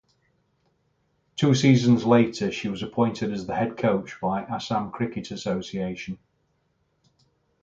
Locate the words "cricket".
4.89-5.29